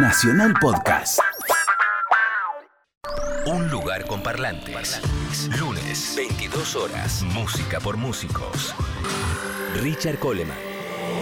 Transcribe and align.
Nacional 0.00 0.54
Podcast. 0.60 1.18
Un 3.46 3.68
lugar 3.68 4.06
con 4.06 4.22
parlantes. 4.22 5.00
Lunes, 5.58 6.14
22 6.16 6.76
horas. 6.76 7.22
Música 7.24 7.80
por 7.80 7.96
músicos. 7.96 8.76
Richard 9.82 10.20
Coleman. 10.20 10.56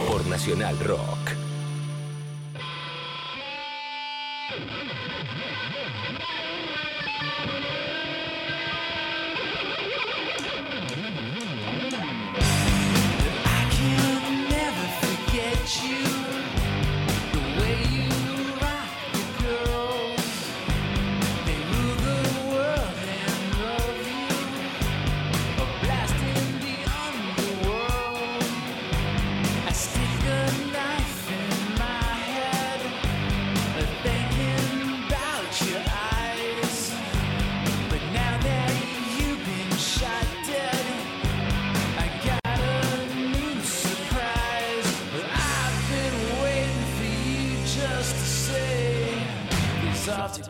Por 0.09 0.27
Nacional 0.27 0.79
Rock. 0.81 1.46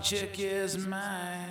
chick 0.08 0.38
is 0.38 0.86
mine. 0.86 1.45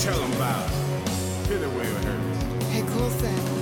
tell 0.00 0.18
them 0.18 0.32
about 0.32 0.66
it. 0.66 0.72
Hit 1.46 1.60
it 1.60 1.68
where 1.74 1.84
it 1.84 2.04
hurts. 2.04 2.64
Hey, 2.72 2.82
cool 2.88 3.10
thing. 3.10 3.59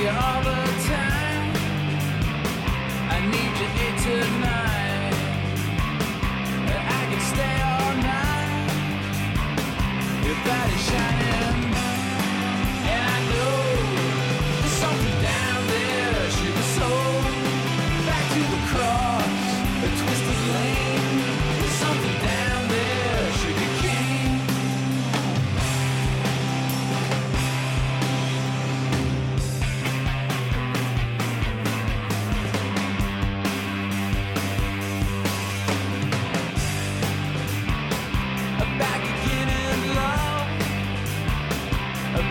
You 0.00 0.08
all 0.08 0.59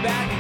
back. 0.04 0.39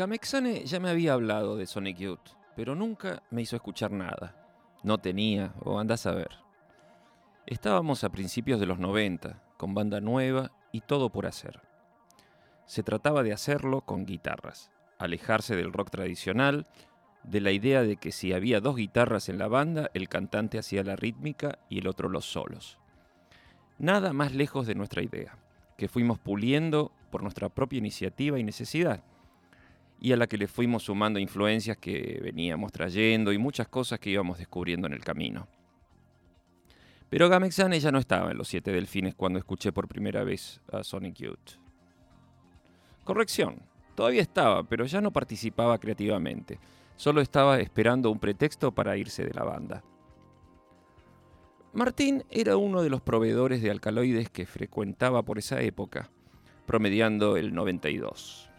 Gamexane 0.00 0.64
ya 0.64 0.80
me 0.80 0.88
había 0.88 1.12
hablado 1.12 1.58
de 1.58 1.66
Sonic 1.66 1.98
Youth, 1.98 2.30
pero 2.56 2.74
nunca 2.74 3.22
me 3.30 3.42
hizo 3.42 3.54
escuchar 3.54 3.90
nada. 3.90 4.34
No 4.82 4.96
tenía, 4.96 5.52
o 5.60 5.78
andás 5.78 6.06
a 6.06 6.12
ver. 6.12 6.30
Estábamos 7.44 8.02
a 8.02 8.08
principios 8.08 8.58
de 8.60 8.64
los 8.64 8.78
90, 8.78 9.42
con 9.58 9.74
banda 9.74 10.00
nueva 10.00 10.52
y 10.72 10.80
todo 10.80 11.10
por 11.10 11.26
hacer. 11.26 11.60
Se 12.64 12.82
trataba 12.82 13.22
de 13.22 13.34
hacerlo 13.34 13.82
con 13.82 14.06
guitarras, 14.06 14.70
alejarse 14.96 15.54
del 15.54 15.70
rock 15.70 15.90
tradicional, 15.90 16.66
de 17.22 17.42
la 17.42 17.50
idea 17.50 17.82
de 17.82 17.98
que 17.98 18.10
si 18.10 18.32
había 18.32 18.62
dos 18.62 18.76
guitarras 18.76 19.28
en 19.28 19.36
la 19.36 19.48
banda, 19.48 19.90
el 19.92 20.08
cantante 20.08 20.58
hacía 20.58 20.82
la 20.82 20.96
rítmica 20.96 21.58
y 21.68 21.80
el 21.80 21.86
otro 21.86 22.08
los 22.08 22.24
solos. 22.24 22.78
Nada 23.78 24.14
más 24.14 24.34
lejos 24.34 24.66
de 24.66 24.76
nuestra 24.76 25.02
idea, 25.02 25.36
que 25.76 25.88
fuimos 25.88 26.18
puliendo 26.18 26.90
por 27.10 27.22
nuestra 27.22 27.50
propia 27.50 27.76
iniciativa 27.80 28.38
y 28.38 28.44
necesidad, 28.44 29.04
y 30.00 30.12
a 30.12 30.16
la 30.16 30.26
que 30.26 30.38
le 30.38 30.48
fuimos 30.48 30.84
sumando 30.84 31.18
influencias 31.18 31.76
que 31.76 32.18
veníamos 32.22 32.72
trayendo 32.72 33.32
y 33.32 33.38
muchas 33.38 33.68
cosas 33.68 34.00
que 34.00 34.10
íbamos 34.10 34.38
descubriendo 34.38 34.86
en 34.86 34.94
el 34.94 35.04
camino. 35.04 35.46
Pero 37.10 37.28
Gamexane 37.28 37.78
ya 37.80 37.92
no 37.92 37.98
estaba 37.98 38.30
en 38.30 38.38
los 38.38 38.48
siete 38.48 38.72
delfines 38.72 39.14
cuando 39.14 39.38
escuché 39.38 39.72
por 39.72 39.88
primera 39.88 40.24
vez 40.24 40.60
a 40.72 40.82
Sonic 40.82 41.16
Youth. 41.16 41.58
Corrección, 43.04 43.60
todavía 43.94 44.22
estaba, 44.22 44.62
pero 44.62 44.86
ya 44.86 45.00
no 45.00 45.12
participaba 45.12 45.78
creativamente. 45.78 46.58
Solo 46.96 47.20
estaba 47.20 47.58
esperando 47.60 48.10
un 48.10 48.20
pretexto 48.20 48.72
para 48.72 48.96
irse 48.96 49.24
de 49.24 49.34
la 49.34 49.44
banda. 49.44 49.82
Martín 51.72 52.24
era 52.30 52.56
uno 52.56 52.82
de 52.82 52.90
los 52.90 53.00
proveedores 53.00 53.62
de 53.62 53.70
alcaloides 53.70 54.30
que 54.30 54.46
frecuentaba 54.46 55.22
por 55.22 55.38
esa 55.38 55.60
época, 55.60 56.10
promediando 56.66 57.36
el 57.36 57.54
92. 57.54 58.49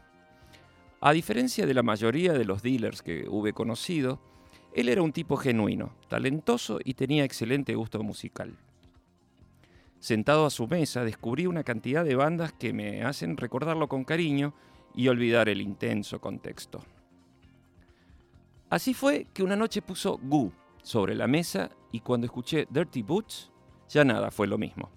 A 1.03 1.13
diferencia 1.13 1.65
de 1.65 1.73
la 1.73 1.81
mayoría 1.81 2.33
de 2.33 2.45
los 2.45 2.61
dealers 2.61 3.01
que 3.01 3.27
hube 3.27 3.53
conocido, 3.53 4.19
él 4.71 4.87
era 4.87 5.01
un 5.01 5.11
tipo 5.11 5.35
genuino, 5.35 5.95
talentoso 6.07 6.79
y 6.83 6.93
tenía 6.93 7.23
excelente 7.23 7.73
gusto 7.73 8.03
musical. 8.03 8.55
Sentado 9.99 10.45
a 10.45 10.51
su 10.51 10.67
mesa 10.67 11.03
descubrí 11.03 11.47
una 11.47 11.63
cantidad 11.63 12.05
de 12.05 12.13
bandas 12.13 12.53
que 12.53 12.71
me 12.71 13.03
hacen 13.03 13.37
recordarlo 13.37 13.89
con 13.89 14.03
cariño 14.03 14.53
y 14.93 15.07
olvidar 15.07 15.49
el 15.49 15.61
intenso 15.61 16.21
contexto. 16.21 16.83
Así 18.69 18.93
fue 18.93 19.25
que 19.33 19.41
una 19.41 19.55
noche 19.55 19.81
puso 19.81 20.19
Goo 20.21 20.51
sobre 20.83 21.15
la 21.15 21.25
mesa 21.25 21.71
y 21.91 22.01
cuando 22.01 22.25
escuché 22.25 22.67
Dirty 22.69 23.01
Boots, 23.01 23.51
ya 23.89 24.05
nada 24.05 24.29
fue 24.29 24.45
lo 24.45 24.59
mismo. 24.59 24.91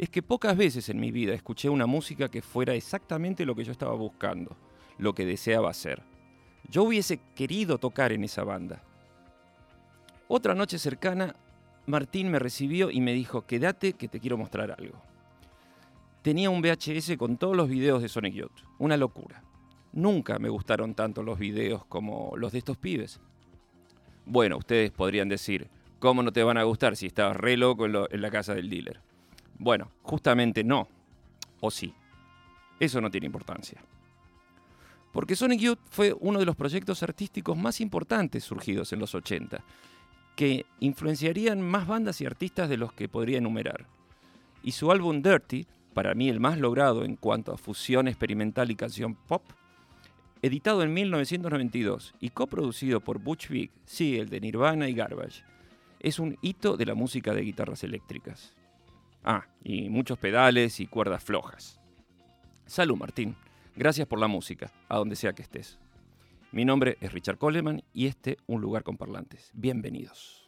Es 0.00 0.08
que 0.08 0.22
pocas 0.22 0.56
veces 0.56 0.88
en 0.88 0.98
mi 0.98 1.10
vida 1.10 1.34
escuché 1.34 1.68
una 1.68 1.84
música 1.84 2.30
que 2.30 2.40
fuera 2.40 2.72
exactamente 2.72 3.44
lo 3.44 3.54
que 3.54 3.64
yo 3.64 3.72
estaba 3.72 3.92
buscando, 3.92 4.56
lo 4.96 5.14
que 5.14 5.26
deseaba 5.26 5.68
hacer. 5.68 6.02
Yo 6.70 6.84
hubiese 6.84 7.20
querido 7.34 7.76
tocar 7.76 8.10
en 8.10 8.24
esa 8.24 8.42
banda. 8.42 8.82
Otra 10.26 10.54
noche 10.54 10.78
cercana, 10.78 11.36
Martín 11.84 12.30
me 12.30 12.38
recibió 12.38 12.90
y 12.90 13.02
me 13.02 13.12
dijo, 13.12 13.44
quédate 13.44 13.92
que 13.92 14.08
te 14.08 14.20
quiero 14.20 14.38
mostrar 14.38 14.70
algo. 14.70 14.98
Tenía 16.22 16.48
un 16.48 16.62
VHS 16.62 17.18
con 17.18 17.36
todos 17.36 17.54
los 17.54 17.68
videos 17.68 18.00
de 18.00 18.08
Sonic 18.08 18.32
Youth, 18.32 18.64
una 18.78 18.96
locura. 18.96 19.42
Nunca 19.92 20.38
me 20.38 20.48
gustaron 20.48 20.94
tanto 20.94 21.22
los 21.22 21.38
videos 21.38 21.84
como 21.84 22.32
los 22.38 22.52
de 22.52 22.58
estos 22.58 22.78
pibes. 22.78 23.20
Bueno, 24.24 24.56
ustedes 24.56 24.92
podrían 24.92 25.28
decir, 25.28 25.68
¿cómo 25.98 26.22
no 26.22 26.32
te 26.32 26.42
van 26.42 26.56
a 26.56 26.62
gustar 26.62 26.96
si 26.96 27.04
estabas 27.04 27.36
re 27.36 27.58
loco 27.58 27.84
en, 27.84 27.94
en 28.10 28.22
la 28.22 28.30
casa 28.30 28.54
del 28.54 28.70
dealer? 28.70 29.09
Bueno, 29.60 29.90
justamente 30.02 30.64
no. 30.64 30.88
O 31.60 31.70
sí. 31.70 31.94
Eso 32.80 32.98
no 33.02 33.10
tiene 33.10 33.26
importancia. 33.26 33.78
Porque 35.12 35.36
Sonic 35.36 35.60
Youth 35.60 35.78
fue 35.90 36.16
uno 36.18 36.38
de 36.38 36.46
los 36.46 36.56
proyectos 36.56 37.02
artísticos 37.02 37.58
más 37.58 37.82
importantes 37.82 38.42
surgidos 38.42 38.94
en 38.94 39.00
los 39.00 39.14
80, 39.14 39.62
que 40.34 40.64
influenciarían 40.78 41.60
más 41.60 41.86
bandas 41.86 42.22
y 42.22 42.26
artistas 42.26 42.70
de 42.70 42.78
los 42.78 42.94
que 42.94 43.10
podría 43.10 43.36
enumerar. 43.36 43.86
Y 44.62 44.72
su 44.72 44.90
álbum 44.90 45.20
Dirty, 45.20 45.66
para 45.92 46.14
mí 46.14 46.30
el 46.30 46.40
más 46.40 46.58
logrado 46.58 47.04
en 47.04 47.16
cuanto 47.16 47.52
a 47.52 47.58
fusión 47.58 48.08
experimental 48.08 48.70
y 48.70 48.76
canción 48.76 49.14
pop, 49.14 49.42
editado 50.40 50.82
en 50.82 50.94
1992 50.94 52.14
y 52.18 52.30
coproducido 52.30 53.00
por 53.00 53.18
Butch 53.18 53.50
Vig, 53.50 53.70
sí, 53.84 54.18
el 54.18 54.30
de 54.30 54.40
Nirvana 54.40 54.88
y 54.88 54.94
Garbage, 54.94 55.44
es 55.98 56.18
un 56.18 56.38
hito 56.40 56.78
de 56.78 56.86
la 56.86 56.94
música 56.94 57.34
de 57.34 57.42
guitarras 57.42 57.84
eléctricas. 57.84 58.54
Ah, 59.24 59.46
y 59.62 59.88
muchos 59.88 60.18
pedales 60.18 60.80
y 60.80 60.86
cuerdas 60.86 61.22
flojas. 61.22 61.80
Salud, 62.66 62.96
Martín. 62.96 63.36
Gracias 63.76 64.06
por 64.06 64.18
la 64.18 64.28
música, 64.28 64.72
a 64.88 64.96
donde 64.96 65.16
sea 65.16 65.32
que 65.32 65.42
estés. 65.42 65.78
Mi 66.52 66.64
nombre 66.64 66.96
es 67.00 67.12
Richard 67.12 67.38
Coleman 67.38 67.82
y 67.92 68.06
este 68.06 68.38
Un 68.46 68.60
Lugar 68.60 68.82
con 68.82 68.96
Parlantes. 68.96 69.50
Bienvenidos. 69.54 70.39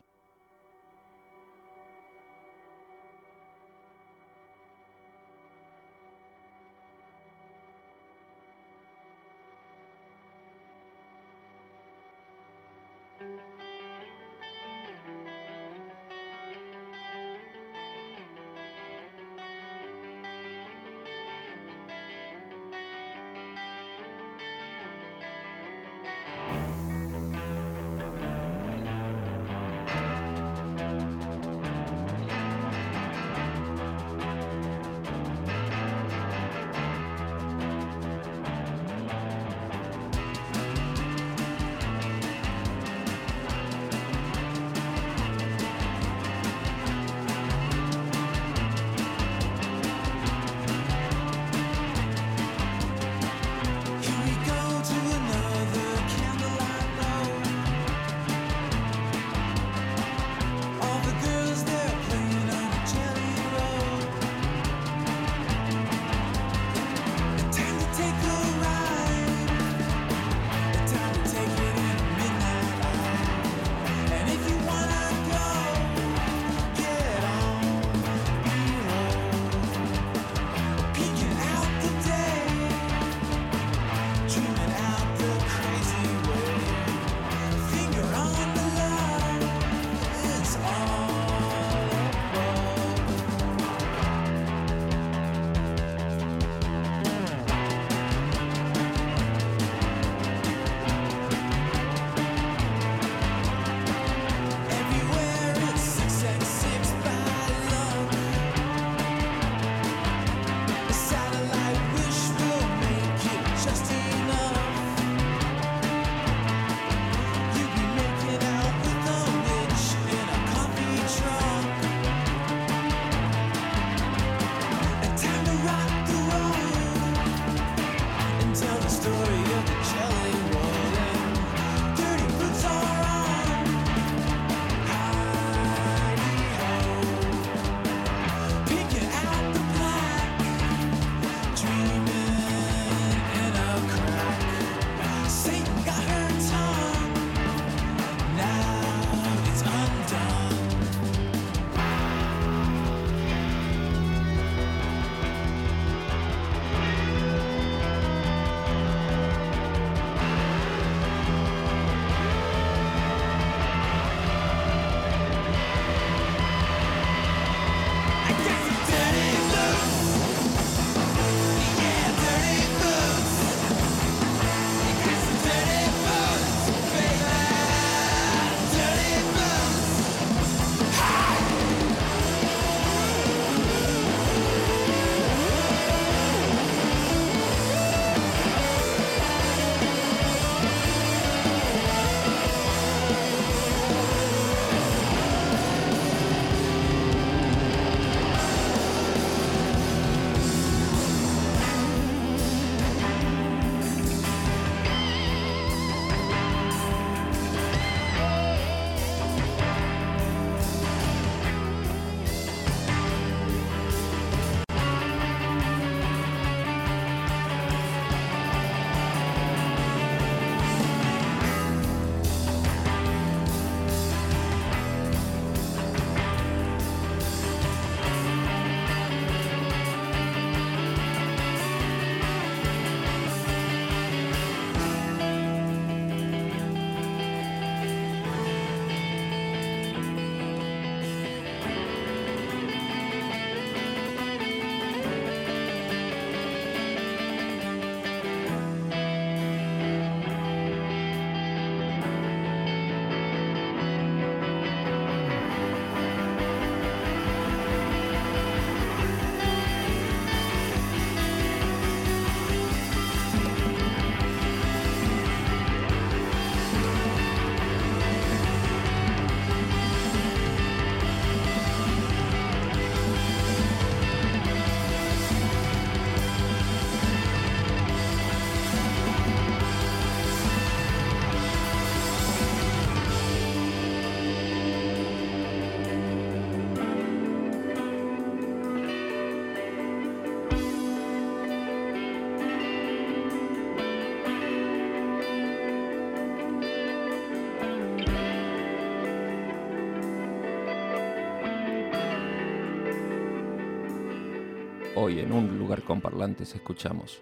Hoy 305.04 305.18
en 305.18 305.32
un 305.32 305.58
lugar 305.58 305.82
con 305.82 306.00
parlantes 306.00 306.54
escuchamos 306.54 307.20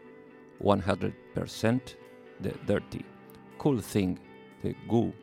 100% 0.58 1.96
de 2.38 2.54
Dirty, 2.66 3.02
Cool 3.56 3.82
Thing 3.82 4.18
de 4.62 4.76
Goo, 4.86 5.14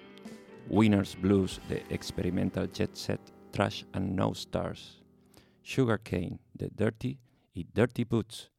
Winner's 0.68 1.16
Blues 1.22 1.62
de 1.70 1.86
Experimental 1.92 2.68
Jet 2.72 2.96
Set, 2.96 3.22
Trash 3.52 3.84
and 3.94 4.16
No 4.16 4.32
Stars, 4.32 5.04
Sugar 5.62 6.02
Cane 6.02 6.40
de 6.56 6.72
Dirty 6.74 7.20
y 7.54 7.68
Dirty 7.72 8.06
Boots 8.06 8.52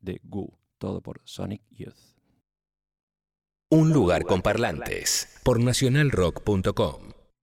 de 0.00 0.22
Goo, 0.24 0.58
todo 0.78 1.02
por 1.02 1.20
Sonic 1.24 1.60
Youth. 1.68 2.16
Un 3.70 3.92
lugar 3.92 4.24
con 4.24 4.40
parlantes 4.40 5.38
por 5.44 5.60
nacionalrock.com. 5.60 7.13